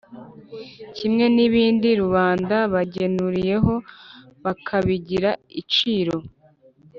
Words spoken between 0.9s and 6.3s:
Kimwe n’ibindi rubanda bagenuriyeho, bakabigira iciro